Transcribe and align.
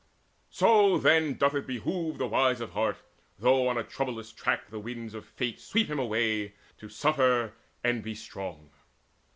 So 0.49 0.97
then 0.97 1.35
doth 1.35 1.53
it 1.53 1.67
behove 1.67 2.17
the 2.17 2.25
wise 2.25 2.59
of 2.59 2.71
heart 2.71 2.97
Though 3.37 3.67
on 3.67 3.77
a 3.77 3.83
troublous 3.83 4.31
track 4.31 4.71
the 4.71 4.79
winds 4.79 5.13
of 5.13 5.27
fate 5.27 5.59
Sweep 5.59 5.85
him 5.89 5.99
away 5.99 6.53
to 6.79 6.89
suffer 6.89 7.53
and 7.83 8.01
be 8.01 8.15
strong. 8.15 8.71